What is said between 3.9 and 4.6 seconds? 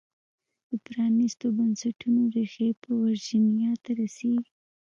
رسېږي.